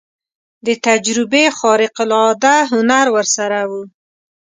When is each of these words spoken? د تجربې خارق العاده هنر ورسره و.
د 0.65 0.67
تجربې 0.85 1.45
خارق 1.57 1.95
العاده 2.05 2.55
هنر 2.71 3.05
ورسره 3.15 3.59
و. 3.69 3.71